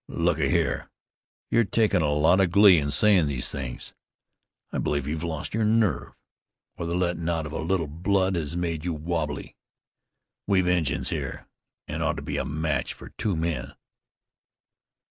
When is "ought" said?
12.01-12.15